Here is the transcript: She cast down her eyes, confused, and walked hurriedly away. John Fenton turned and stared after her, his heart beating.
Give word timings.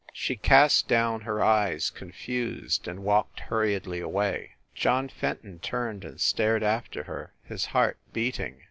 She 0.13 0.35
cast 0.35 0.87
down 0.87 1.21
her 1.21 1.43
eyes, 1.43 1.91
confused, 1.91 2.87
and 2.87 3.03
walked 3.03 3.39
hurriedly 3.39 3.99
away. 3.99 4.55
John 4.73 5.09
Fenton 5.09 5.59
turned 5.59 6.03
and 6.03 6.19
stared 6.19 6.63
after 6.63 7.03
her, 7.03 7.33
his 7.43 7.65
heart 7.65 7.99
beating. 8.11 8.59